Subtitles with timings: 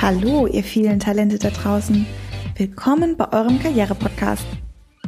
[0.00, 2.06] Hallo, ihr vielen Talente da draußen.
[2.56, 4.44] Willkommen bei eurem Karriere-Podcast.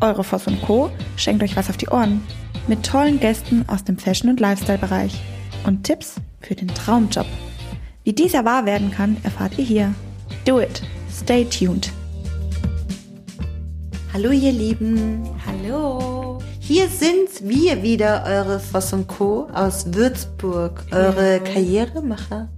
[0.00, 0.91] Eure Voss und Co.
[1.17, 2.22] schenkt euch was auf die Ohren.
[2.68, 5.20] Mit tollen Gästen aus dem Fashion- und Lifestyle-Bereich.
[5.66, 7.26] Und Tipps für den Traumjob.
[8.04, 9.95] Wie dieser wahr werden kann, erfahrt ihr hier.
[10.46, 10.82] Do it.
[11.12, 11.93] Stay tuned.
[14.12, 15.23] Hallo ihr Lieben.
[15.46, 16.39] Hallo.
[16.61, 19.48] Hier sind wir wieder, eure Voss und Co.
[19.52, 21.39] aus Würzburg, eure Ja.
[21.39, 22.48] Karrieremacher.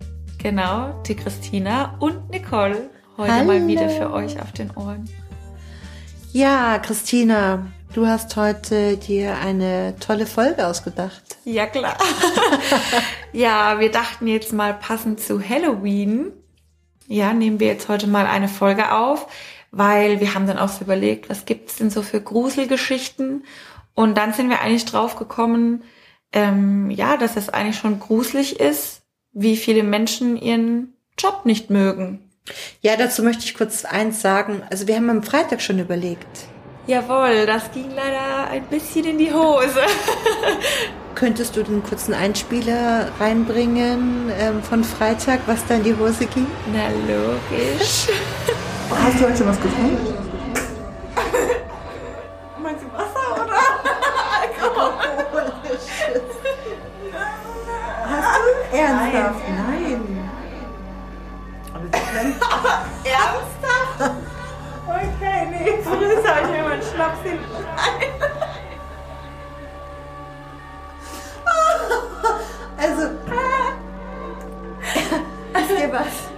[0.42, 2.88] Genau, die Christina und Nicole.
[3.18, 3.44] Heute Hallo.
[3.44, 5.06] mal wieder für euch auf den Ohren.
[6.32, 11.36] Ja, Christina, du hast heute dir eine tolle Folge ausgedacht.
[11.44, 11.98] Ja, klar.
[13.34, 16.32] ja, wir dachten jetzt mal passend zu Halloween.
[17.06, 19.26] Ja, nehmen wir jetzt heute mal eine Folge auf,
[19.72, 23.44] weil wir haben dann auch so überlegt, was gibt's denn so für Gruselgeschichten?
[23.92, 25.84] Und dann sind wir eigentlich drauf gekommen,
[26.32, 28.99] ähm, ja, dass es eigentlich schon gruselig ist,
[29.32, 32.30] wie viele Menschen ihren Job nicht mögen.
[32.80, 34.62] Ja, dazu möchte ich kurz eins sagen.
[34.70, 36.48] Also wir haben am Freitag schon überlegt.
[36.86, 39.80] Jawohl, das ging leider ein bisschen in die Hose.
[41.14, 46.46] Könntest du den kurzen Einspieler reinbringen ähm, von Freitag, was da in die Hose ging?
[46.72, 48.08] Na logisch.
[48.90, 50.29] Hast du heute schon was gefunden?
[58.90, 59.48] Ernsthaft?
[59.48, 60.30] Nein.
[61.92, 62.34] Können-
[63.04, 64.16] Ernsthaft?
[64.88, 68.10] Okay, nee, früher habe ich mir mal Schnaps hinten rein.
[72.76, 73.02] Also,
[75.52, 76.30] Wisst ihr was?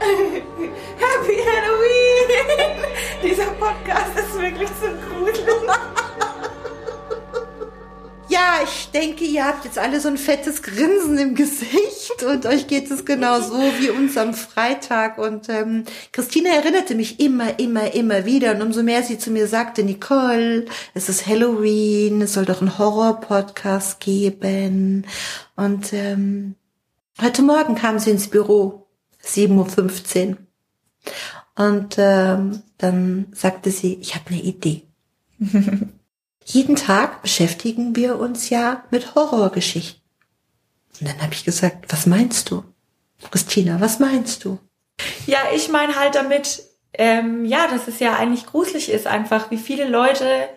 [0.98, 2.86] Happy Halloween!
[3.22, 5.41] Dieser Podcast ist wirklich zu gruselig.
[8.52, 12.66] Ja, ich denke, ihr habt jetzt alle so ein fettes Grinsen im Gesicht und euch
[12.66, 15.16] geht es genau so wie uns am Freitag.
[15.16, 18.54] Und ähm, Christina erinnerte mich immer, immer, immer wieder.
[18.54, 22.78] Und umso mehr sie zu mir sagte, Nicole, es ist Halloween, es soll doch einen
[22.78, 25.06] Horror-Podcast geben.
[25.56, 26.56] Und ähm,
[27.22, 28.86] heute Morgen kam sie ins Büro,
[29.24, 30.36] 7.15 Uhr.
[31.56, 34.82] Und ähm, dann sagte sie, ich habe eine Idee.
[36.44, 40.02] Jeden Tag beschäftigen wir uns ja mit Horrorgeschichten.
[41.00, 42.64] Und dann habe ich gesagt, was meinst du?
[43.30, 44.58] Christina, was meinst du?
[45.26, 46.64] Ja, ich meine halt damit,
[46.94, 50.48] ähm, ja, dass es ja eigentlich gruselig ist, einfach, wie viele Leute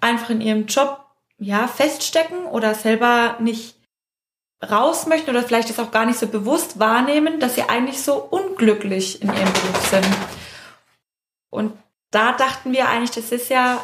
[0.00, 1.04] einfach in ihrem Job
[1.38, 3.76] ja feststecken oder selber nicht
[4.68, 8.16] raus möchten oder vielleicht das auch gar nicht so bewusst wahrnehmen, dass sie eigentlich so
[8.16, 10.06] unglücklich in ihrem Beruf sind.
[11.50, 11.72] Und
[12.10, 13.82] da dachten wir eigentlich, das ist ja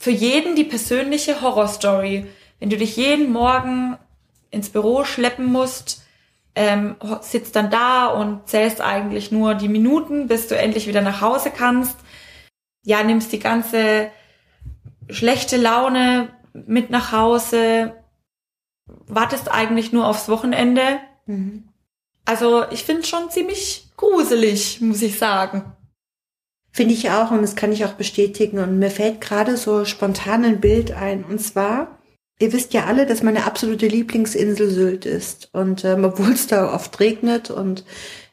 [0.00, 2.26] für jeden die persönliche Horrorstory.
[2.58, 3.98] Wenn du dich jeden Morgen
[4.50, 6.02] ins Büro schleppen musst,
[6.54, 11.20] ähm, sitzt dann da und zählst eigentlich nur die Minuten, bis du endlich wieder nach
[11.20, 11.98] Hause kannst.
[12.82, 14.10] Ja, nimmst die ganze
[15.10, 17.94] schlechte Laune mit nach Hause,
[19.06, 20.98] wartest eigentlich nur aufs Wochenende.
[22.24, 25.76] Also ich finde es schon ziemlich gruselig, muss ich sagen.
[26.72, 28.58] Finde ich auch und das kann ich auch bestätigen.
[28.58, 31.24] Und mir fällt gerade so spontan ein Bild ein.
[31.24, 31.98] Und zwar,
[32.38, 35.50] ihr wisst ja alle, dass meine absolute Lieblingsinsel Sylt ist.
[35.52, 37.84] Und ähm, obwohl es da oft regnet und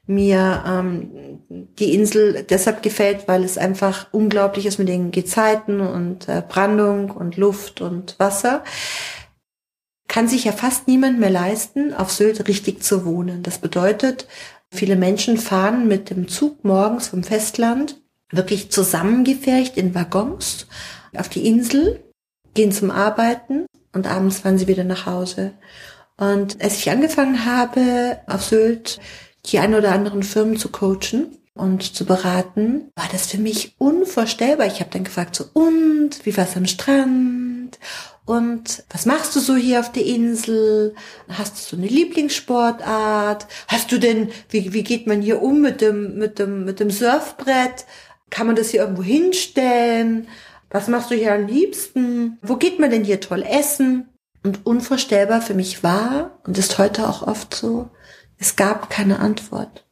[0.06, 6.30] mir ähm, die Insel deshalb gefällt, weil es einfach unglaublich ist mit den Gezeiten und
[6.30, 8.64] äh, Brandung und Luft und Wasser,
[10.08, 13.44] kann sich ja fast niemand mehr leisten, auf Sylt richtig zu wohnen.
[13.44, 14.28] Das bedeutet,
[14.72, 18.00] viele Menschen fahren mit dem Zug morgens vom Festland
[18.32, 20.68] wirklich zusammengefercht in Waggons
[21.16, 22.04] auf die Insel,
[22.54, 25.54] gehen zum Arbeiten und abends fahren sie wieder nach Hause.
[26.18, 29.00] Und als ich angefangen habe, auf Sylt
[29.46, 34.68] die ein oder anderen Firmen zu coachen und zu beraten, war das für mich unvorstellbar.
[34.68, 37.80] Ich habe dann gefragt, so, und wie war's am Strand?
[38.26, 40.96] Und was machst du so hier auf der Insel?
[41.30, 43.48] Hast du so eine Lieblingssportart?
[43.70, 46.92] Hast du denn, wie, wie geht man hier um mit dem, mit dem, mit dem
[46.92, 47.86] Surfbrett?
[48.30, 50.28] Kann man das hier irgendwo hinstellen?
[50.70, 52.38] Was machst du hier am liebsten?
[52.42, 54.10] Wo geht man denn hier toll essen?
[54.44, 57.90] Und unvorstellbar für mich war, und ist heute auch oft so,
[58.38, 59.86] es gab keine Antwort.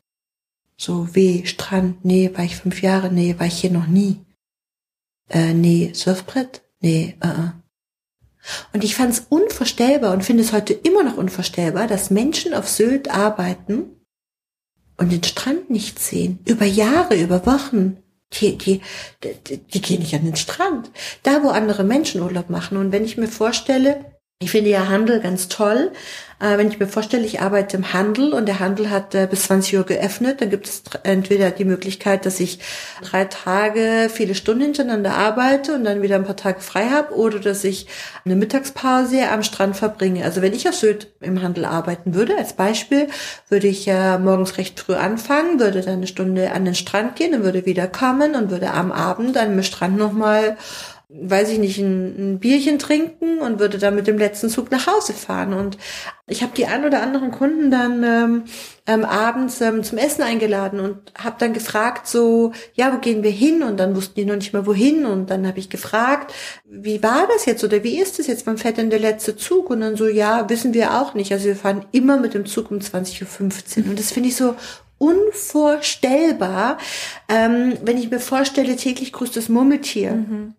[0.78, 4.20] So wie Strand, nee, war ich fünf Jahre, nee, war ich hier noch nie.
[5.30, 6.62] Äh, nee, Surfbrett?
[6.82, 7.52] Nee, äh, äh.
[8.74, 12.70] Und ich fand es unvorstellbar und finde es heute immer noch unvorstellbar, dass Menschen auf
[12.70, 14.02] Sylt arbeiten
[14.98, 16.40] und den Strand nicht sehen.
[16.46, 17.98] Über Jahre, über Wochen.
[18.40, 18.82] Die, die,
[19.24, 20.92] die, die gehen nicht an den Strand.
[21.24, 22.78] Da, wo andere Menschen Urlaub machen.
[22.78, 25.94] Und wenn ich mir vorstelle, Ich finde ja Handel ganz toll.
[26.42, 29.44] Äh, wenn ich mir vorstelle, ich arbeite im Handel und der Handel hat äh, bis
[29.44, 32.60] 20 Uhr geöffnet, dann gibt es entweder die Möglichkeit, dass ich
[33.02, 37.40] drei Tage viele Stunden hintereinander arbeite und dann wieder ein paar Tage frei habe oder
[37.40, 37.88] dass ich
[38.26, 40.26] eine Mittagspause am Strand verbringe.
[40.26, 43.08] Also wenn ich auf Sylt im Handel arbeiten würde, als Beispiel,
[43.48, 47.34] würde ich äh, morgens recht früh anfangen, würde dann eine Stunde an den Strand gehen
[47.36, 50.58] und würde wieder kommen und würde am Abend an dem Strand nochmal
[51.10, 54.88] weiß ich nicht, ein, ein, Bierchen trinken und würde dann mit dem letzten Zug nach
[54.88, 55.54] Hause fahren.
[55.54, 55.78] Und
[56.28, 58.44] ich habe die ein oder anderen Kunden dann ähm,
[58.88, 63.31] ähm, abends ähm, zum Essen eingeladen und habe dann gefragt, so, ja, wo gehen wir
[63.31, 63.62] hin?
[63.62, 65.06] Und dann wussten die noch nicht mehr wohin.
[65.06, 66.34] Und dann habe ich gefragt,
[66.66, 68.48] wie war das jetzt oder wie ist das jetzt?
[68.48, 69.69] Man fährt denn der letzte Zug?
[69.69, 71.31] Und dann so, ja, wissen wir auch nicht.
[71.31, 73.90] Also wir fahren immer mit dem Zug um 20.15 Uhr.
[73.92, 74.56] Und das finde ich so
[74.98, 76.78] unvorstellbar,
[77.30, 80.13] ähm, wenn ich mir vorstelle, täglich grüßt das Murmeltier.
[80.13, 80.56] Mhm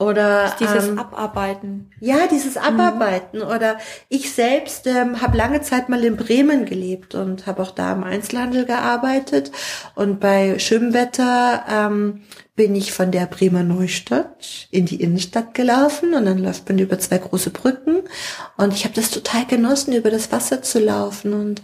[0.00, 1.90] oder dieses ähm, Abarbeiten.
[2.00, 2.62] Ja, dieses mhm.
[2.62, 3.40] Abarbeiten.
[3.40, 3.48] Mhm.
[3.48, 3.76] Oder
[4.08, 8.02] ich selbst ähm, habe lange Zeit mal in Bremen gelebt und habe auch da im
[8.02, 9.52] Einzelhandel gearbeitet.
[9.94, 12.22] Und bei schönem Wetter ähm,
[12.56, 16.98] bin ich von der Bremer Neustadt in die Innenstadt gelaufen und dann läuft man über
[16.98, 18.00] zwei große Brücken.
[18.56, 21.60] Und ich habe das total genossen, über das Wasser zu laufen und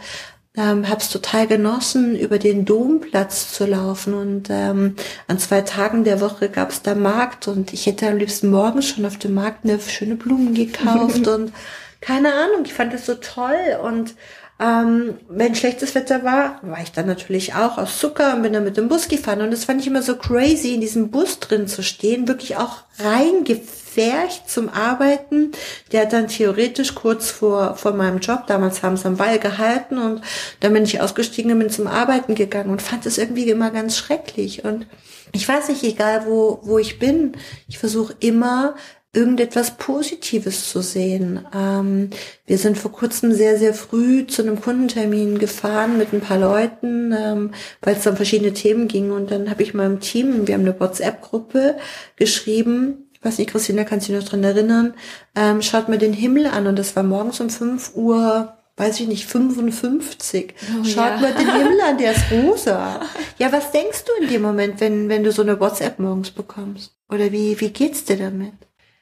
[0.56, 4.14] ähm, habe es total genossen, über den Domplatz zu laufen.
[4.14, 4.96] Und ähm,
[5.28, 7.48] an zwei Tagen der Woche gab es da Markt.
[7.48, 11.26] Und ich hätte am liebsten morgens schon auf dem Markt eine schöne Blumen gekauft.
[11.28, 11.52] Und
[12.00, 13.78] keine Ahnung, ich fand es so toll.
[13.82, 14.14] Und
[14.58, 18.64] ähm, wenn schlechtes Wetter war, war ich dann natürlich auch aus Zucker und bin dann
[18.64, 19.42] mit dem Bus gefahren.
[19.42, 22.78] Und das fand ich immer so crazy, in diesem Bus drin zu stehen, wirklich auch
[22.98, 25.52] reingefärcht zum Arbeiten.
[25.92, 29.98] Der hat dann theoretisch kurz vor, vor meinem Job, damals haben sie am Ball gehalten
[29.98, 30.22] und
[30.60, 33.98] dann bin ich ausgestiegen und bin zum Arbeiten gegangen und fand es irgendwie immer ganz
[33.98, 34.64] schrecklich.
[34.64, 34.86] Und
[35.32, 37.32] ich weiß nicht, egal wo, wo ich bin,
[37.68, 38.74] ich versuche immer
[39.16, 41.46] irgendetwas Positives zu sehen.
[41.54, 42.10] Ähm,
[42.46, 47.12] wir sind vor kurzem sehr, sehr früh zu einem Kundentermin gefahren mit ein paar Leuten,
[47.12, 49.10] ähm, weil es dann verschiedene Themen ging.
[49.10, 51.76] Und dann habe ich meinem Team, wir haben eine WhatsApp-Gruppe
[52.16, 54.94] geschrieben, ich weiß nicht, Christina, kannst du dich noch dran erinnern,
[55.34, 56.66] ähm, schaut mir den Himmel an.
[56.66, 60.54] Und das war morgens um 5 Uhr weiß ich nicht, 55.
[60.78, 61.16] Oh, Schaut ja.
[61.16, 63.00] mal den Himmel an, der ist rosa.
[63.38, 66.94] Ja, was denkst du in dem Moment, wenn, wenn du so eine WhatsApp morgens bekommst?
[67.08, 68.52] Oder wie, wie geht's dir damit?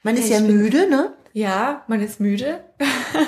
[0.04, 1.14] Man ist ich ja müde, ne?
[1.32, 2.62] Ja, man ist müde.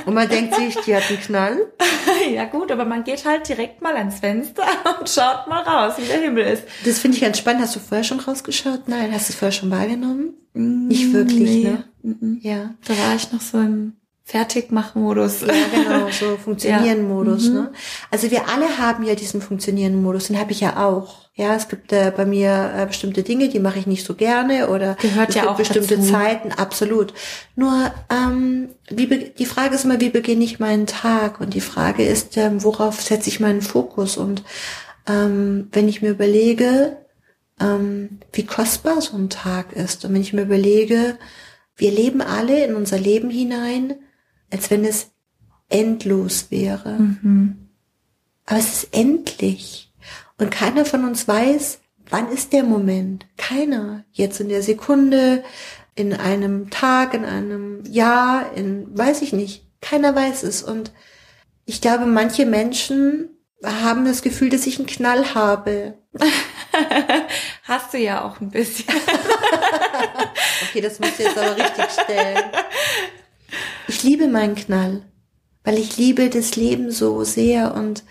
[0.04, 1.72] Und man denkt sich, die hat einen Knall.
[2.32, 4.62] ja gut, aber man geht halt direkt mal ans Fenster
[5.00, 6.62] und schaut mal raus, wie der Himmel ist.
[6.84, 7.62] Das finde ich ganz spannend.
[7.62, 8.88] Hast du vorher schon rausgeschaut?
[8.88, 10.34] Nein, hast du es vorher schon wahrgenommen?
[10.52, 11.62] Mm, Nicht wirklich, nee.
[11.64, 11.84] ne?
[12.02, 12.38] Mm -mm.
[12.42, 12.74] Ja.
[12.86, 13.94] Da war ich noch so im
[14.28, 15.42] Fertigmach-Modus.
[15.42, 17.44] Ja, genau, so Funktionieren-Modus.
[17.44, 17.50] Ja.
[17.50, 17.56] Mhm.
[17.56, 17.72] Ne?
[18.10, 21.28] Also wir alle haben ja diesen Funktionieren-Modus, den habe ich ja auch.
[21.34, 24.68] Ja, es gibt äh, bei mir äh, bestimmte Dinge, die mache ich nicht so gerne
[24.68, 26.10] oder Gehört es ja gibt auch bestimmte dazu.
[26.10, 27.14] Zeiten, absolut.
[27.54, 31.40] Nur ähm, wie die Frage ist immer, wie beginne ich meinen Tag?
[31.40, 34.16] Und die Frage ist, ähm, worauf setze ich meinen Fokus?
[34.16, 34.42] Und
[35.06, 36.96] ähm, wenn ich mir überlege,
[37.60, 41.16] ähm, wie kostbar so ein Tag ist und wenn ich mir überlege,
[41.76, 43.94] wir leben alle in unser Leben hinein,
[44.50, 45.10] als wenn es
[45.68, 46.98] endlos wäre.
[46.98, 47.68] Mhm.
[48.44, 49.92] Aber es ist endlich.
[50.38, 53.26] Und keiner von uns weiß, wann ist der Moment.
[53.36, 54.04] Keiner.
[54.12, 55.42] Jetzt in der Sekunde,
[55.94, 59.66] in einem Tag, in einem Jahr, in, weiß ich nicht.
[59.80, 60.62] Keiner weiß es.
[60.62, 60.92] Und
[61.64, 63.30] ich glaube, manche Menschen
[63.64, 65.94] haben das Gefühl, dass ich einen Knall habe.
[67.64, 68.86] Hast du ja auch ein bisschen.
[70.68, 72.44] okay, das musst du jetzt aber richtig stellen.
[73.88, 75.02] Ich liebe meinen Knall,
[75.64, 78.04] weil ich liebe das Leben so sehr und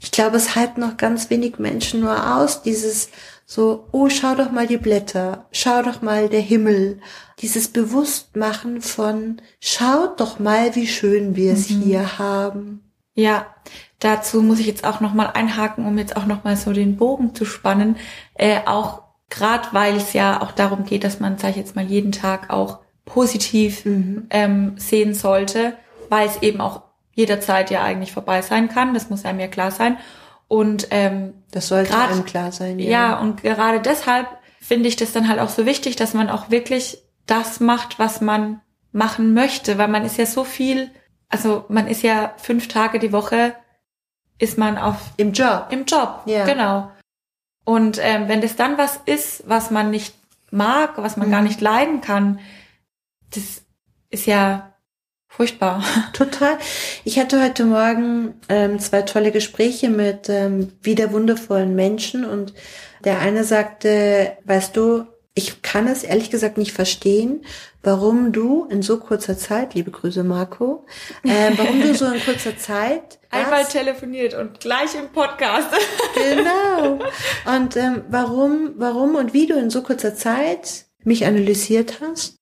[0.00, 3.08] ich glaube, es halten noch ganz wenig Menschen nur aus, dieses
[3.50, 7.00] so, oh, schau doch mal die Blätter, schau doch mal der Himmel,
[7.40, 11.80] dieses Bewusstmachen von, schaut doch mal, wie schön wir es mhm.
[11.80, 12.92] hier haben.
[13.14, 13.46] Ja,
[13.98, 17.44] dazu muss ich jetzt auch nochmal einhaken, um jetzt auch nochmal so den Bogen zu
[17.44, 17.96] spannen,
[18.34, 21.86] äh, auch gerade weil es ja auch darum geht, dass man, sag ich jetzt mal,
[21.86, 24.26] jeden Tag auch positiv mhm.
[24.30, 25.74] ähm, sehen sollte,
[26.08, 26.82] weil es eben auch
[27.14, 28.94] jederzeit ja eigentlich vorbei sein kann.
[28.94, 29.98] Das muss einem ja klar sein.
[30.46, 32.78] Und ähm, das sollte grad, einem klar sein.
[32.78, 32.90] Ja.
[32.90, 34.26] ja, und gerade deshalb
[34.60, 38.20] finde ich das dann halt auch so wichtig, dass man auch wirklich das macht, was
[38.20, 38.60] man
[38.92, 40.90] machen möchte, weil man ist ja so viel,
[41.28, 43.54] also man ist ja fünf Tage die Woche
[44.38, 45.66] ist man auf im Job.
[45.70, 46.44] Im Job, ja.
[46.44, 46.90] genau.
[47.64, 50.14] Und ähm, wenn das dann was ist, was man nicht
[50.50, 51.32] mag, was man mhm.
[51.32, 52.38] gar nicht leiden kann,
[53.34, 53.62] das
[54.10, 54.74] ist ja
[55.28, 55.84] furchtbar.
[56.12, 56.58] Total.
[57.04, 62.54] Ich hatte heute Morgen ähm, zwei tolle Gespräche mit ähm, wieder wundervollen Menschen und
[63.04, 67.44] der eine sagte, weißt du, ich kann es ehrlich gesagt nicht verstehen,
[67.84, 70.84] warum du in so kurzer Zeit, liebe Grüße Marco,
[71.22, 75.68] äh, warum du so in kurzer Zeit Einmal telefoniert und gleich im Podcast.
[76.14, 76.98] genau.
[77.56, 82.38] Und ähm, warum, warum und wie du in so kurzer Zeit mich analysiert hast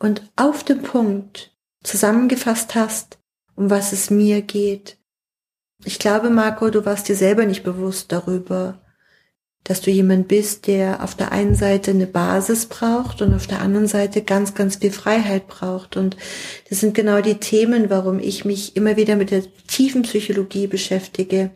[0.00, 1.54] und auf den Punkt
[1.84, 3.18] zusammengefasst hast,
[3.54, 4.98] um was es mir geht.
[5.84, 8.80] Ich glaube, Marco, du warst dir selber nicht bewusst darüber,
[9.64, 13.60] dass du jemand bist, der auf der einen Seite eine Basis braucht und auf der
[13.60, 15.96] anderen Seite ganz, ganz viel Freiheit braucht.
[15.96, 16.16] Und
[16.68, 21.50] das sind genau die Themen, warum ich mich immer wieder mit der tiefen Psychologie beschäftige,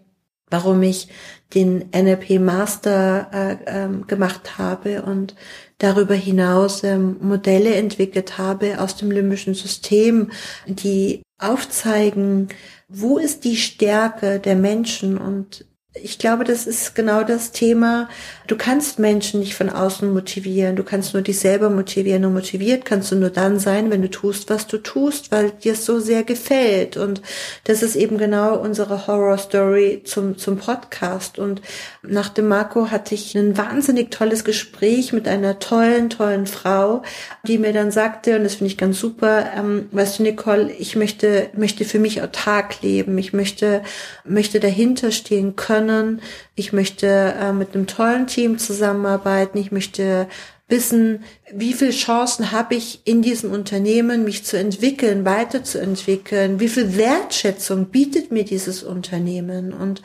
[0.51, 1.09] warum ich
[1.55, 5.35] den NLP Master äh, ähm, gemacht habe und
[5.79, 10.31] darüber hinaus ähm, Modelle entwickelt habe aus dem limbischen System,
[10.67, 12.49] die aufzeigen,
[12.89, 15.65] wo ist die Stärke der Menschen und
[16.03, 18.09] ich glaube, das ist genau das Thema.
[18.49, 20.75] Du kannst Menschen nicht von außen motivieren.
[20.75, 22.25] Du kannst nur dich selber motivieren.
[22.25, 25.75] Und motiviert kannst du nur dann sein, wenn du tust, was du tust, weil dir
[25.75, 26.97] es so sehr gefällt.
[26.97, 27.23] Und
[27.63, 31.39] das ist eben genau unsere Horror Story zum, zum Podcast.
[31.39, 31.63] Und
[32.03, 37.03] nach dem Marco hatte ich ein wahnsinnig tolles Gespräch mit einer tollen, tollen Frau,
[37.47, 40.97] die mir dann sagte, und das finde ich ganz super, ähm, weißt du, Nicole, ich
[40.97, 43.17] möchte, möchte für mich autark leben.
[43.17, 43.83] Ich möchte,
[44.25, 46.21] möchte dahinter stehen können können.
[46.55, 49.59] Ich möchte äh, mit einem tollen Team zusammenarbeiten.
[49.59, 50.29] Ich möchte
[50.69, 56.97] wissen, wie viele Chancen habe ich in diesem Unternehmen, mich zu entwickeln, weiterzuentwickeln, wie viel
[56.97, 60.01] Wertschätzung bietet mir dieses Unternehmen und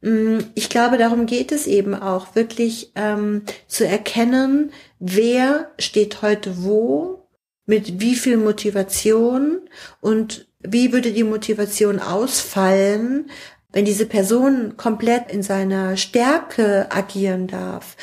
[0.00, 6.64] mm, ich glaube, darum geht es eben auch, wirklich ähm, zu erkennen, wer steht heute
[6.64, 7.28] wo,
[7.64, 9.60] mit wie viel Motivation
[10.00, 13.30] und wie würde die Motivation ausfallen,
[13.72, 17.96] wenn diese Person komplett in seiner Stärke agieren darf.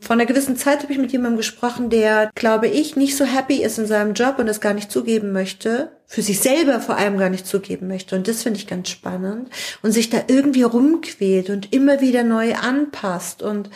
[0.00, 3.64] Vor einer gewissen Zeit habe ich mit jemandem gesprochen, der, glaube ich, nicht so happy
[3.64, 7.18] ist in seinem Job und es gar nicht zugeben möchte, für sich selber vor allem
[7.18, 8.14] gar nicht zugeben möchte.
[8.14, 9.50] Und das finde ich ganz spannend.
[9.82, 13.42] Und sich da irgendwie rumquält und immer wieder neu anpasst.
[13.42, 13.70] Und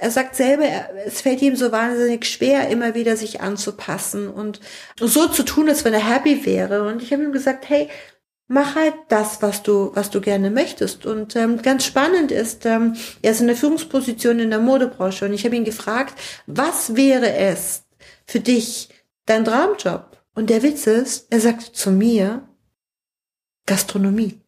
[0.00, 0.64] er sagt selber,
[1.06, 4.58] es fällt ihm so wahnsinnig schwer, immer wieder sich anzupassen und
[4.98, 6.88] so zu tun, als wenn er happy wäre.
[6.88, 7.88] Und ich habe ihm gesagt, hey,
[8.48, 11.06] mach halt das, was du, was du gerne möchtest.
[11.06, 15.34] Und ähm, ganz spannend ist, ähm, er ist in der Führungsposition in der Modebranche und
[15.34, 17.84] ich habe ihn gefragt, was wäre es
[18.26, 18.88] für dich,
[19.26, 20.16] dein Traumjob?
[20.34, 22.48] Und der Witz ist, er sagt zu mir,
[23.66, 24.40] Gastronomie.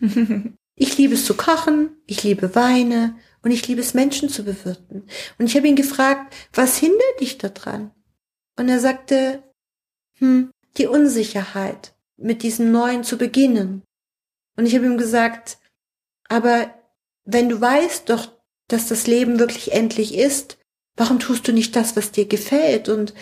[0.74, 5.08] ich liebe es zu kochen, ich liebe Weine und ich liebe es, Menschen zu bewirten.
[5.38, 7.92] Und ich habe ihn gefragt, was hindert dich daran?
[8.58, 9.42] Und er sagte,
[10.18, 13.82] hm, die Unsicherheit mit diesem Neuen zu beginnen.
[14.56, 15.58] Und ich habe ihm gesagt,
[16.28, 16.72] aber
[17.24, 18.28] wenn du weißt doch,
[18.68, 20.58] dass das Leben wirklich endlich ist,
[20.96, 22.88] warum tust du nicht das, was dir gefällt?
[22.88, 23.14] Und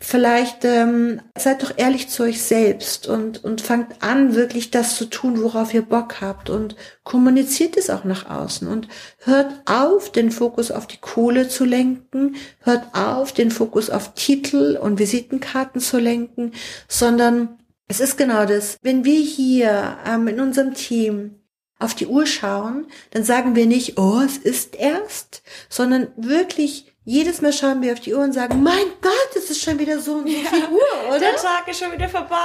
[0.00, 5.04] vielleicht ähm, seid doch ehrlich zu euch selbst und, und fangt an, wirklich das zu
[5.04, 10.30] tun, worauf ihr Bock habt und kommuniziert es auch nach außen und hört auf, den
[10.30, 15.98] Fokus auf die Kohle zu lenken, hört auf, den Fokus auf Titel und Visitenkarten zu
[15.98, 16.52] lenken,
[16.88, 17.59] sondern
[17.90, 18.78] es ist genau das.
[18.82, 21.34] Wenn wir hier ähm, in unserem Team
[21.78, 27.40] auf die Uhr schauen, dann sagen wir nicht, oh, es ist erst, sondern wirklich jedes
[27.40, 30.14] Mal schauen wir auf die Uhr und sagen, mein Gott, es ist schon wieder so
[30.16, 31.18] und so Ja, viel Uhr, oder?
[31.18, 32.36] Der Tag ist schon wieder vorbei.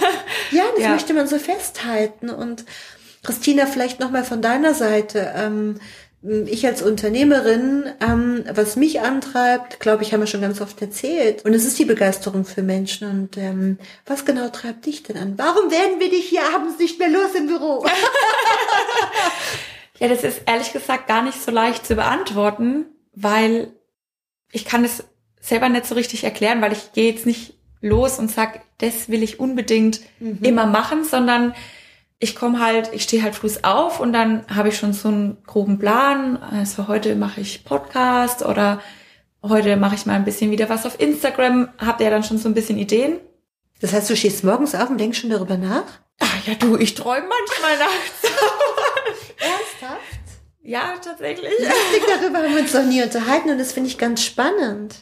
[0.52, 0.90] Ja, das Ja.
[0.90, 2.30] möchte man so festhalten.
[2.30, 2.64] Und
[3.24, 5.32] Christina, vielleicht nochmal von deiner Seite.
[5.34, 5.80] Ähm,
[6.22, 11.44] ich als Unternehmerin, ähm, was mich antreibt, glaube ich, haben wir schon ganz oft erzählt.
[11.44, 13.08] Und es ist die Begeisterung für Menschen.
[13.08, 15.34] Und ähm, was genau treibt dich denn an?
[15.36, 17.84] Warum werden wir dich hier abends nicht mehr los im Büro?
[20.02, 23.72] Ja, das ist ehrlich gesagt gar nicht so leicht zu beantworten, weil
[24.50, 25.04] ich kann es
[25.40, 29.22] selber nicht so richtig erklären, weil ich gehe jetzt nicht los und sag, das will
[29.22, 30.00] ich unbedingt
[30.40, 31.54] immer machen, sondern
[32.22, 35.42] ich komme halt, ich stehe halt früh auf und dann habe ich schon so einen
[35.44, 36.36] groben Plan.
[36.40, 38.80] Also heute mache ich Podcast oder
[39.42, 41.70] heute mache ich mal ein bisschen wieder was auf Instagram.
[41.78, 43.18] Habt ihr dann schon so ein bisschen Ideen?
[43.80, 45.82] Das heißt, du stehst morgens auf und denkst schon darüber nach?
[46.20, 48.22] Ach ja, du, ich träume manchmal nachts.
[49.82, 50.21] Ernsthaft?
[50.62, 51.50] Ja, tatsächlich.
[51.58, 54.94] Lustig, darüber haben wir uns noch nie unterhalten und das finde ich ganz spannend.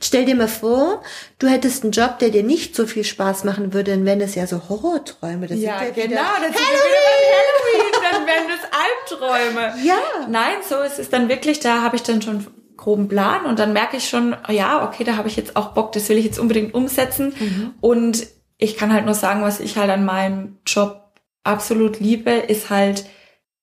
[0.00, 1.02] Stell dir mal vor,
[1.38, 4.34] du hättest einen Job, der dir nicht so viel Spaß machen würde, dann wären das
[4.34, 5.46] ja so Horrorträume.
[5.46, 6.06] Das Ja, ja genau.
[6.06, 7.30] wieder- Das Halloween!
[7.36, 9.74] Halloween, dann werden das Albträume.
[9.84, 9.98] Ja.
[10.28, 13.58] Nein, so ist es dann wirklich, da habe ich dann schon einen groben Plan und
[13.58, 16.18] dann merke ich schon, oh ja, okay, da habe ich jetzt auch Bock, das will
[16.18, 17.74] ich jetzt unbedingt umsetzen.
[17.80, 18.26] Und
[18.58, 21.12] ich kann halt nur sagen, was ich halt an meinem Job
[21.44, 23.04] absolut liebe, ist halt,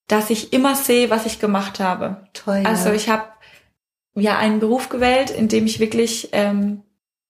[0.07, 2.27] dass ich immer sehe, was ich gemacht habe.
[2.33, 2.61] Toll.
[2.63, 2.69] Ja.
[2.69, 3.23] Also ich habe
[4.15, 6.81] ja einen Beruf gewählt, in dem ich wirklich ähm,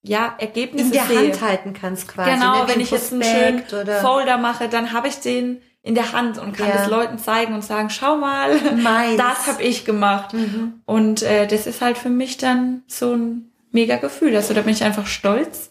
[0.04, 1.18] ja Ergebnisse In der sehe.
[1.20, 2.32] Hand halten kannst quasi.
[2.32, 5.96] Genau, ne, wenn ich jetzt einen schönen oder Folder mache, dann habe ich den in
[5.96, 6.76] der Hand und kann Ja.
[6.78, 9.18] das Leuten zeigen und sagen, schau mal, Meins.
[9.18, 10.34] das habe ich gemacht.
[10.34, 10.82] Mhm.
[10.86, 14.36] Und äh, das ist halt für mich dann so ein mega Gefühl.
[14.36, 15.70] Also da bin ich einfach stolz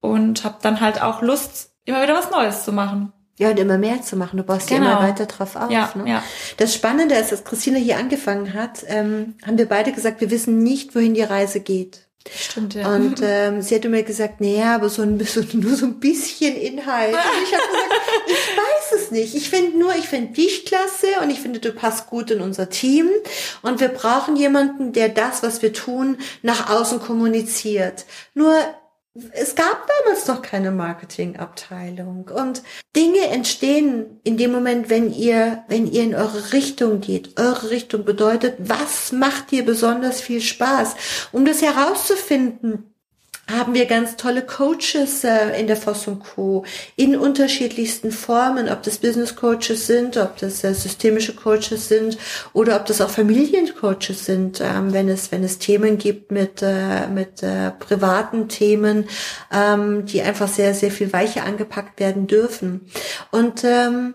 [0.00, 3.12] und habe dann halt auch Lust, immer wieder was Neues zu machen.
[3.38, 4.38] Ja, und immer mehr zu machen.
[4.38, 4.92] Du baust ja Genau.
[4.92, 5.70] immer weiter drauf auf.
[5.70, 6.08] Ja, ne?
[6.10, 6.22] ja.
[6.56, 10.62] Das Spannende ist, als Christina hier angefangen hat, ähm, haben wir beide gesagt, wir wissen
[10.62, 12.00] nicht, wohin die Reise geht.
[12.34, 12.94] Stimmt, ja.
[12.94, 16.56] Und ähm, sie hatte mir gesagt, naja, aber so ein bisschen, nur so ein bisschen
[16.56, 17.12] Inhalt.
[17.14, 17.92] Und ich habe gesagt,
[18.26, 19.34] ich weiß es nicht.
[19.34, 22.70] Ich finde nur, ich finde dich klasse und ich finde, du passt gut in unser
[22.70, 23.08] Team.
[23.60, 28.06] Und wir brauchen jemanden, der das, was wir tun, nach außen kommuniziert.
[28.34, 28.56] Nur
[29.32, 32.62] es gab damals noch keine Marketingabteilung und
[32.94, 37.38] Dinge entstehen in dem Moment, wenn ihr, wenn ihr in eure Richtung geht.
[37.38, 40.96] Eure Richtung bedeutet, was macht dir besonders viel Spaß?
[41.32, 42.94] Um das herauszufinden,
[43.50, 46.64] haben wir ganz tolle Coaches äh, in der Voss und Co.
[46.96, 52.18] in unterschiedlichsten Formen, ob das Business Coaches sind, ob das äh, systemische Coaches sind
[52.52, 57.06] oder ob das auch Familiencoaches sind, ähm, wenn es wenn es Themen gibt mit äh,
[57.06, 57.44] mit
[57.78, 59.08] privaten Themen,
[59.52, 62.88] ähm, die einfach sehr sehr viel weicher angepackt werden dürfen.
[63.30, 64.14] Und ähm,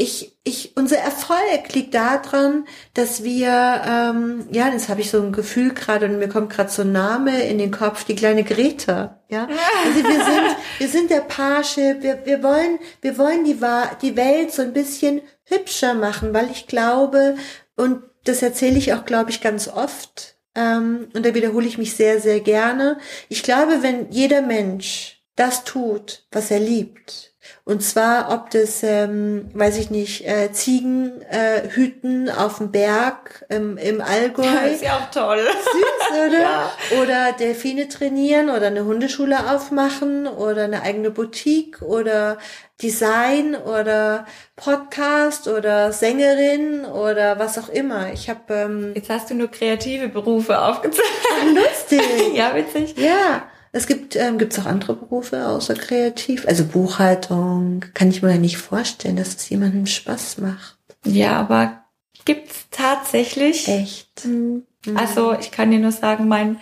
[0.00, 5.32] ich, ich, unser Erfolg liegt daran, dass wir, ähm, ja, das habe ich so ein
[5.32, 9.20] Gefühl gerade und mir kommt gerade so ein Name in den Kopf, die kleine Greta,
[9.28, 9.48] ja.
[9.84, 13.58] Also wir sind, wir sind der Parship, wir, wir wollen, wir wollen die,
[14.00, 17.34] die Welt so ein bisschen hübscher machen, weil ich glaube,
[17.74, 21.96] und das erzähle ich auch, glaube ich, ganz oft, ähm, und da wiederhole ich mich
[21.96, 22.98] sehr, sehr gerne.
[23.28, 27.28] Ich glaube, wenn jeder Mensch das tut, was er liebt,
[27.64, 33.44] und zwar, ob das, ähm, weiß ich nicht, äh, Ziegen äh, hüten auf dem Berg
[33.50, 34.42] im, im Allgäu.
[34.72, 35.38] ist ja auch toll.
[35.38, 36.40] Süß, oder?
[36.40, 36.72] Ja.
[37.02, 42.38] Oder Delfine trainieren oder eine Hundeschule aufmachen oder eine eigene Boutique oder
[42.80, 44.24] Design oder
[44.56, 48.12] Podcast oder Sängerin oder was auch immer.
[48.12, 51.08] Ich habe ähm, Jetzt hast du nur kreative Berufe aufgezeigt.
[51.54, 52.02] lustig.
[52.34, 52.96] ja, witzig.
[52.96, 53.42] Ja,
[53.78, 56.46] es gibt ähm, gibt's auch andere Berufe außer kreativ.
[56.46, 60.76] Also Buchhaltung kann ich mir ja nicht vorstellen, dass es jemandem Spaß macht.
[61.06, 61.84] Ja, aber
[62.24, 63.68] gibt's tatsächlich.
[63.68, 64.24] Echt.
[64.24, 64.64] Mhm.
[64.94, 66.60] Also ich kann dir nur sagen, mein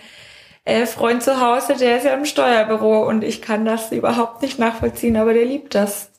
[0.65, 4.59] äh, Freund zu Hause, der ist ja im Steuerbüro und ich kann das überhaupt nicht
[4.59, 6.11] nachvollziehen, aber der liebt das.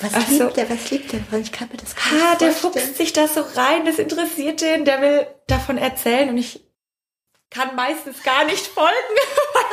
[0.00, 0.44] Was Ach so.
[0.44, 0.70] liebt der?
[0.70, 1.20] Was liebt der?
[1.40, 2.86] Ich kann mir das gar Ha, nicht der vorstellen.
[2.86, 6.60] fuchst sich da so rein, das interessiert den, der will davon erzählen und ich
[7.54, 8.90] kann meistens gar nicht folgen,
[9.54, 9.64] weil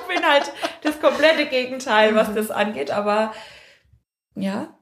[0.00, 3.32] ich bin halt das komplette Gegenteil, was das angeht, aber
[4.34, 4.74] ja,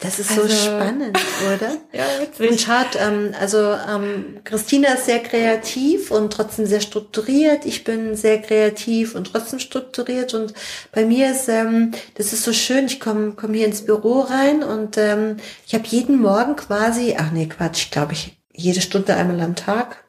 [0.00, 1.72] Das ist so Also- spannend, oder?
[1.92, 2.60] ja, Und witzig.
[2.62, 7.66] schaut, ähm, also ähm, Christina ist sehr kreativ und trotzdem sehr strukturiert.
[7.66, 10.34] Ich bin sehr kreativ und trotzdem strukturiert.
[10.34, 10.54] Und
[10.92, 14.62] bei mir ist, ähm, das ist so schön, ich komme komm hier ins Büro rein
[14.62, 19.40] und ähm, ich habe jeden Morgen quasi, ach nee, Quatsch, glaube ich, jede Stunde einmal
[19.40, 20.04] am Tag.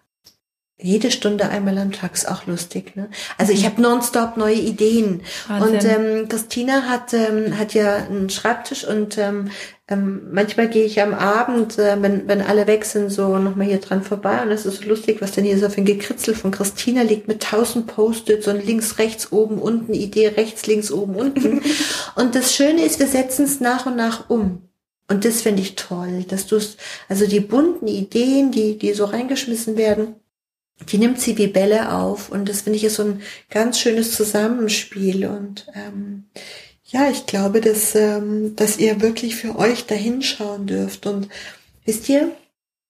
[0.82, 3.10] Jede Stunde einmal am Tag ist auch lustig, ne?
[3.38, 5.24] Also ich habe nonstop neue Ideen.
[5.48, 5.74] Wahnsinn.
[5.74, 9.50] Und ähm, Christina hat, ähm, hat ja einen Schreibtisch und ähm,
[9.89, 13.80] ähm, manchmal gehe ich am Abend, äh, wenn, wenn alle weg sind, so nochmal hier
[13.80, 16.52] dran vorbei und es ist so lustig, was denn hier so für ein Gekritzel von
[16.52, 21.62] Christina liegt mit tausend Post-its und links, rechts, oben, unten, Idee, rechts, links, oben, unten.
[22.15, 24.62] und das Schöne ist, wir setzen es nach und nach um.
[25.10, 26.78] Und das finde ich toll, dass du es,
[27.10, 30.15] also die bunten Ideen, die, die so reingeschmissen werden,
[30.88, 34.15] die nimmt sie wie Bälle auf und das finde ich ist so ein ganz schönes
[34.15, 36.26] Zusammenspiel und ähm,
[36.86, 41.30] ja, ich glaube, dass, ähm, dass ihr wirklich für euch da hinschauen dürft und
[41.86, 42.32] wisst ihr,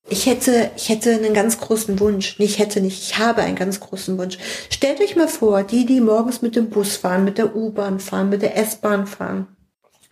[0.08, 2.40] ich hätte, ich hätte einen ganz großen Wunsch.
[2.40, 4.38] Nee, ich hätte nicht, ich habe einen ganz großen Wunsch.
[4.70, 8.30] Stellt euch mal vor, die, die morgens mit dem Bus fahren, mit der U-Bahn fahren,
[8.30, 9.48] mit der S-Bahn fahren,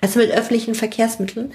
[0.02, 1.54] also mit öffentlichen Verkehrsmitteln,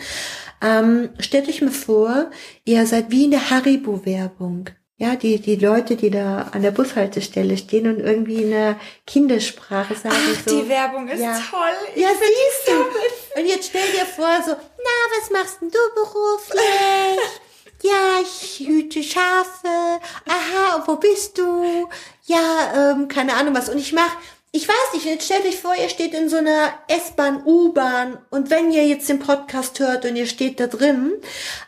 [0.61, 2.31] ähm, stellt euch mal vor,
[2.65, 4.71] ihr seid wie in der Haribo-Werbung.
[5.03, 9.97] Ja, die, die Leute, die da an der Bushaltestelle stehen und irgendwie in der Kindersprache
[9.97, 10.63] sagen Ach, so.
[10.63, 11.43] die Werbung ist ja.
[11.51, 11.75] toll.
[11.97, 13.41] Ja, siehst du.
[13.41, 16.63] Und jetzt stell dir vor, so, na, was machst denn du beruflich?
[17.85, 19.67] Ja, ich hüte Schafe.
[19.67, 21.89] Aha, und wo bist du?
[22.27, 23.69] Ja, ähm, keine Ahnung was.
[23.71, 24.17] Und ich mach,
[24.53, 28.51] ich weiß nicht, jetzt stellt euch vor, ihr steht in so einer S-Bahn, U-Bahn und
[28.51, 31.15] wenn ihr jetzt den Podcast hört und ihr steht da drin,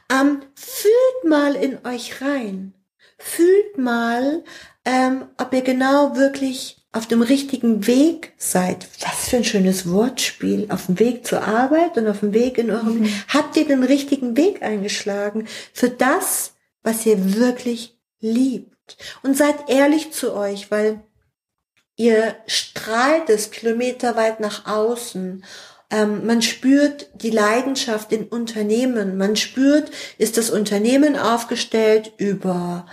[0.08, 2.74] ähm, fühlt mal in euch rein.
[3.18, 4.44] Fühlt mal,
[4.84, 8.86] ähm, ob ihr genau wirklich auf dem richtigen Weg seid.
[9.00, 10.66] Was für ein schönes Wortspiel.
[10.70, 14.36] Auf dem Weg zur Arbeit und auf dem Weg in eurem, habt ihr den richtigen
[14.36, 18.96] Weg eingeschlagen für das, was ihr wirklich liebt.
[19.22, 21.02] Und seid ehrlich zu euch, weil
[21.96, 25.44] ihr strahlt es kilometerweit nach außen.
[25.94, 29.16] Ähm, man spürt die Leidenschaft in Unternehmen.
[29.16, 32.86] Man spürt, ist das Unternehmen aufgestellt über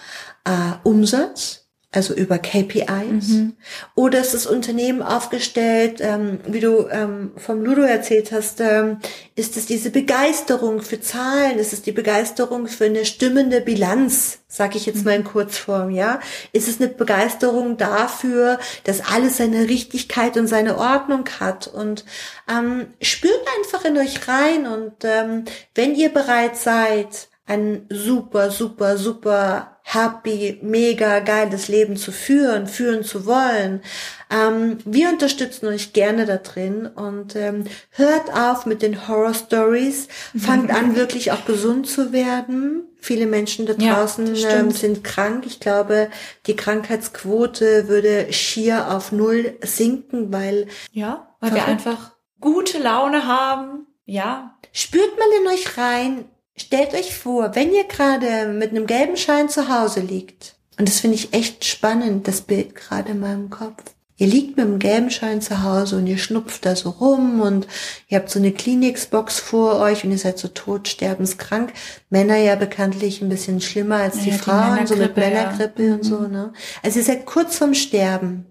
[0.43, 1.60] äh, Umsatz,
[1.93, 3.27] also über KPIs.
[3.27, 3.53] Mhm.
[3.95, 8.99] Oder ist das Unternehmen aufgestellt, ähm, wie du ähm, vom Ludo erzählt hast, ähm,
[9.35, 14.75] ist es diese Begeisterung für Zahlen, ist es die Begeisterung für eine stimmende Bilanz, sag
[14.77, 16.21] ich jetzt mal in Kurzform, ja?
[16.53, 22.05] Ist es eine Begeisterung dafür, dass alles seine Richtigkeit und seine Ordnung hat und
[22.49, 25.43] ähm, spürt einfach in euch rein und ähm,
[25.75, 33.03] wenn ihr bereit seid, ein super, super, super happy, mega geiles Leben zu führen, führen
[33.03, 33.81] zu wollen.
[34.29, 40.07] Ähm, wir unterstützen euch gerne da drin und ähm, hört auf mit den Horror Stories,
[40.37, 42.83] fangt an wirklich auch gesund zu werden.
[43.01, 45.43] Viele Menschen da draußen ja, ähm, sind krank.
[45.45, 46.09] Ich glaube,
[46.45, 53.87] die Krankheitsquote würde schier auf null sinken, weil ja, weil wir einfach gute Laune haben.
[54.05, 54.57] Ja.
[54.71, 59.49] Spürt mal in euch rein, Stellt euch vor, wenn ihr gerade mit einem gelben Schein
[59.49, 63.83] zu Hause liegt, und das finde ich echt spannend, das Bild gerade in meinem Kopf.
[64.21, 67.67] Ihr liegt mit einem gelben Schein zu Hause und ihr schnupft da so rum und
[68.07, 71.73] ihr habt so eine Kliniksbox vor euch und ihr seid so tot, sterbenskrank.
[72.11, 75.93] Männer ja bekanntlich ein bisschen schlimmer als ja, die Frauen, die so mit Männergrippe ja.
[75.95, 76.31] und so, mhm.
[76.31, 76.53] ne?
[76.83, 78.45] Also ihr seid kurz vorm Sterben.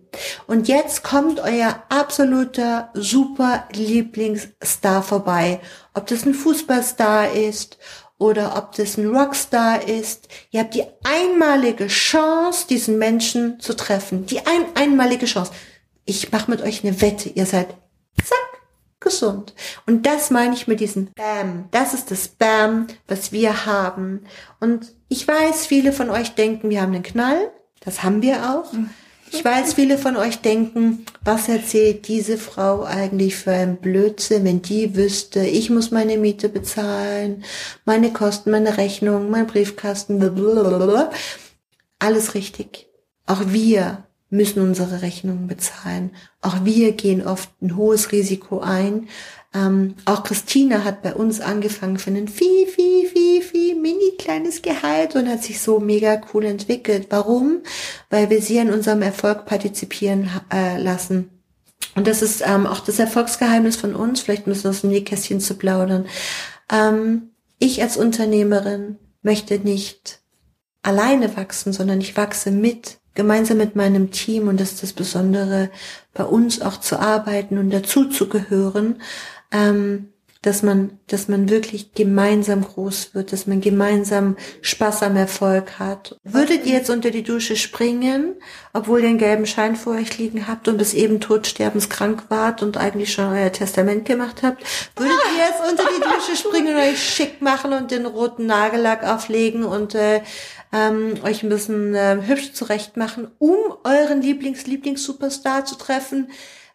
[0.48, 5.60] Und jetzt kommt euer absoluter super Lieblingsstar vorbei.
[5.94, 7.78] Ob das ein Fußballstar ist
[8.20, 10.28] oder ob das ein Rockstar ist.
[10.50, 14.26] Ihr habt die einmalige Chance, diesen Menschen zu treffen.
[14.26, 15.52] Die ein, einmalige Chance.
[16.04, 17.30] Ich mache mit euch eine Wette.
[17.30, 17.68] Ihr seid
[18.22, 18.38] zack
[19.00, 19.54] gesund.
[19.86, 21.68] Und das meine ich mit diesem Bam.
[21.70, 24.26] Das ist das Bam, was wir haben.
[24.60, 27.50] Und ich weiß, viele von euch denken, wir haben einen Knall.
[27.80, 28.72] Das haben wir auch.
[28.72, 28.90] Mhm.
[29.32, 34.60] Ich weiß, viele von euch denken, was erzählt diese Frau eigentlich für ein Blödsinn, wenn
[34.62, 37.44] die wüsste, ich muss meine Miete bezahlen,
[37.84, 41.10] meine Kosten, meine Rechnung, mein Briefkasten, blablabla.
[41.98, 42.88] alles richtig.
[43.26, 46.10] Auch wir müssen unsere Rechnungen bezahlen.
[46.40, 49.08] Auch wir gehen oft ein hohes Risiko ein,
[49.52, 54.62] ähm, auch Christina hat bei uns angefangen für ein viel, viel, viel, viel mini kleines
[54.62, 57.06] Gehalt und hat sich so mega cool entwickelt.
[57.10, 57.62] Warum?
[58.08, 61.30] Weil wir sie an unserem Erfolg partizipieren äh, lassen.
[61.94, 64.20] Und das ist ähm, auch das Erfolgsgeheimnis von uns.
[64.20, 66.06] Vielleicht müssen wir aus dem Nähkästchen zu plaudern.
[66.70, 70.20] Ähm, ich als Unternehmerin möchte nicht
[70.82, 75.70] alleine wachsen, sondern ich wachse mit gemeinsam mit meinem Team und das ist das Besondere,
[76.14, 79.02] bei uns auch zu arbeiten und dazu zu gehören
[79.52, 80.12] ähm,
[80.42, 86.16] dass man, dass man wirklich gemeinsam groß wird, dass man gemeinsam Spaß am Erfolg hat.
[86.24, 88.36] Würdet ihr jetzt unter die Dusche springen,
[88.72, 92.78] obwohl ihr einen gelben Schein vor euch liegen habt und bis eben todsterbenskrank wart und
[92.78, 94.64] eigentlich schon euer Testament gemacht habt?
[94.96, 99.04] Würdet ihr jetzt unter die Dusche springen und euch schick machen und den roten Nagellack
[99.04, 100.22] auflegen und äh,
[100.72, 106.30] ähm, euch ein bisschen äh, hübsch zurecht machen, um euren Lieblings-Lieblings-Superstar zu treffen?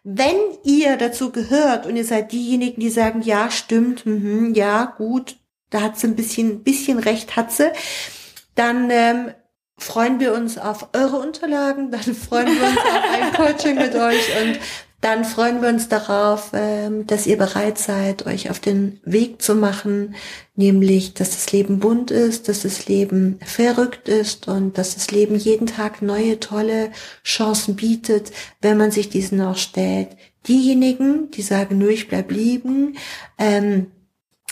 [0.08, 5.34] Wenn ihr dazu gehört und ihr seid diejenigen, die sagen, ja, stimmt, mh, ja, gut,
[5.68, 7.72] da hat sie ein bisschen, bisschen recht, hat sie,
[8.54, 9.32] dann ähm,
[9.76, 14.28] freuen wir uns auf eure Unterlagen, dann freuen wir uns auf ein Coaching mit euch
[14.42, 14.60] und
[15.06, 19.54] dann freuen wir uns darauf, ähm, dass ihr bereit seid, euch auf den Weg zu
[19.54, 20.16] machen,
[20.56, 25.36] nämlich, dass das Leben bunt ist, dass das Leben verrückt ist und dass das Leben
[25.36, 26.90] jeden Tag neue, tolle
[27.22, 30.08] Chancen bietet, wenn man sich diesen auch stellt.
[30.48, 32.96] Diejenigen, die sagen, nö, ich bleib lieben,
[33.38, 33.92] ähm,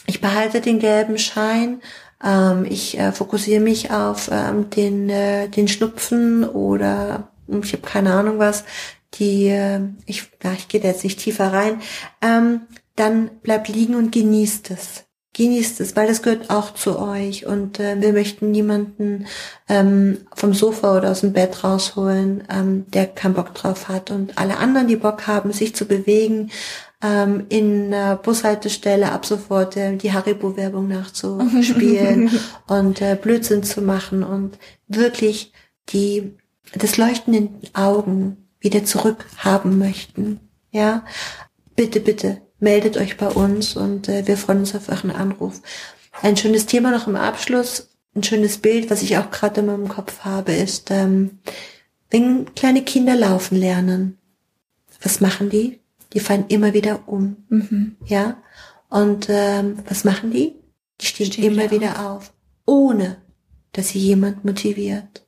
[0.07, 1.81] ich behalte den gelben Schein,
[2.25, 8.15] ähm, ich äh, fokussiere mich auf ähm, den, äh, den Schnupfen oder ich habe keine
[8.15, 8.63] Ahnung was,
[9.15, 11.81] die, äh, ich, ja, ich gehe da jetzt nicht tiefer rein,
[12.23, 12.63] ähm,
[12.97, 15.05] dann bleibt liegen und genießt es.
[15.37, 17.45] Genießt es, weil das gehört auch zu euch.
[17.45, 19.27] Und äh, wir möchten niemanden
[19.69, 24.13] ähm, vom Sofa oder aus dem Bett rausholen, ähm, der keinen Bock drauf hat.
[24.13, 26.53] Und alle anderen, die Bock haben, sich zu bewegen,
[27.03, 32.31] ähm, in äh, Bushaltestelle ab sofort äh, die Haribo-Werbung nachzuspielen
[32.69, 34.23] und äh, Blödsinn zu machen.
[34.23, 35.53] Und wirklich
[35.89, 36.37] die
[36.73, 40.41] das Leuchten in den Augen wieder zurückhaben möchten,
[40.73, 41.05] ja,
[41.77, 45.61] bitte, bitte meldet euch bei uns und äh, wir freuen uns auf euren Anruf.
[46.23, 49.89] Ein schönes Thema noch im Abschluss, ein schönes Bild, was ich auch gerade in meinem
[49.89, 51.39] Kopf habe, ist, ähm,
[52.11, 54.19] wenn kleine Kinder laufen lernen,
[55.03, 55.81] was machen die?
[56.13, 57.97] Die fallen immer wieder um, mhm.
[58.07, 58.43] ja.
[58.89, 60.55] Und ähm, was machen die?
[61.01, 62.29] Die stehen, stehen immer wieder auf.
[62.29, 62.33] auf,
[62.65, 63.17] ohne
[63.73, 65.27] dass sie jemand motiviert.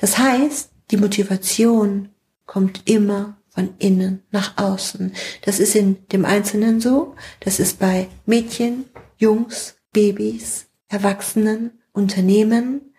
[0.00, 2.08] Das heißt, die Motivation
[2.46, 5.12] kommt immer von innen nach außen.
[5.42, 8.86] Das ist in dem Einzelnen so, das ist bei Mädchen,
[9.18, 12.92] Jungs, Babys, Erwachsenen, Unternehmen,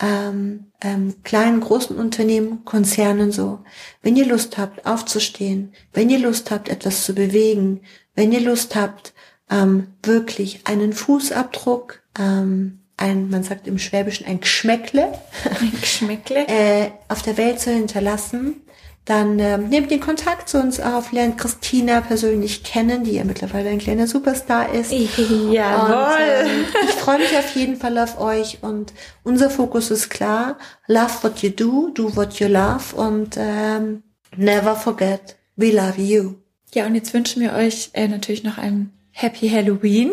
[0.00, 3.60] ähm, ähm, kleinen, großen Unternehmen, Konzernen so.
[4.02, 7.80] Wenn ihr Lust habt, aufzustehen, wenn ihr Lust habt, etwas zu bewegen,
[8.14, 9.14] wenn ihr Lust habt,
[9.50, 15.12] ähm, wirklich einen Fußabdruck, ähm, ein, man sagt im Schwäbischen ein Geschmäckle,
[15.44, 16.46] Ein Geschmäckle.
[16.48, 18.62] äh, auf der Welt zu hinterlassen,
[19.06, 23.70] dann ähm, nehmt den Kontakt zu uns auf, lernt Christina persönlich kennen, die ja mittlerweile
[23.70, 24.92] ein kleiner Superstar ist.
[24.92, 26.16] Und, Jawohl.
[26.18, 28.92] ähm, ich freue mich auf jeden Fall auf euch und
[29.22, 30.58] unser Fokus ist klar.
[30.88, 34.02] Love what you do, do what you love und ähm,
[34.36, 36.34] never forget, we love you.
[36.74, 40.10] Ja, und jetzt wünschen wir euch äh, natürlich noch ein Happy Halloween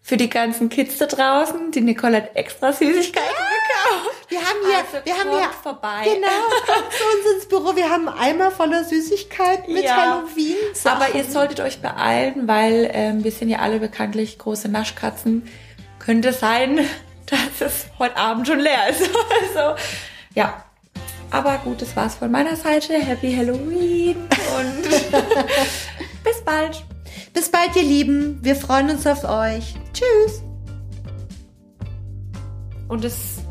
[0.00, 1.70] für die ganzen Kids da draußen.
[1.70, 3.28] Die Nicole hat extra Süßigkeiten.
[4.32, 6.04] Wir haben hier, Also wir haben hier, vorbei.
[6.04, 6.26] genau,
[6.66, 7.76] kommt zu uns ins Büro.
[7.76, 9.96] Wir haben Eimer voller Süßigkeiten mit Ja.
[9.96, 10.56] Halloween.
[10.84, 15.46] Aber ihr solltet euch beeilen, weil ähm, wir sind ja alle bekanntlich große Naschkatzen.
[15.98, 16.78] Könnte sein,
[17.26, 19.02] dass es heute Abend schon leer ist.
[19.54, 19.78] also,
[20.34, 20.64] ja.
[21.30, 22.94] Aber gut, das war's von meiner Seite.
[22.94, 24.82] Happy Halloween und
[26.24, 26.82] bis bald.
[27.34, 28.38] Bis bald, ihr Lieben.
[28.42, 29.74] Wir freuen uns auf euch.
[29.92, 30.42] Tschüss.
[32.88, 33.41] Und es.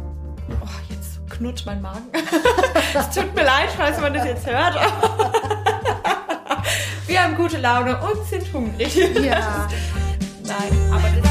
[0.61, 2.09] Oh, jetzt knurrt mein Magen.
[2.93, 4.75] es tut mir leid, falls man das jetzt hört.
[7.07, 8.95] Wir haben gute Laune und sind hungrig.
[8.95, 9.67] Ja.
[10.43, 11.30] Nein, aber das